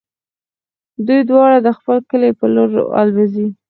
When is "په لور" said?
2.39-2.71